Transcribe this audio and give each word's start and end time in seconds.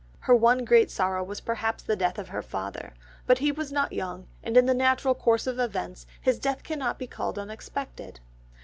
Her 0.21 0.35
one 0.35 0.65
great 0.65 0.89
sorrow 0.89 1.23
was 1.23 1.41
perhaps 1.41 1.83
the 1.83 1.95
death 1.95 2.17
of 2.17 2.29
her 2.29 2.41
father, 2.41 2.95
but 3.27 3.37
he 3.37 3.51
was 3.51 3.71
not 3.71 3.93
young, 3.93 4.25
and 4.41 4.57
in 4.57 4.65
the 4.65 4.73
natural 4.73 5.13
course 5.13 5.45
of 5.45 5.59
events 5.59 6.07
his 6.19 6.39
death 6.39 6.63
cannot 6.63 6.97
be 6.97 7.05
called 7.05 7.37
unexpected. 7.37 8.19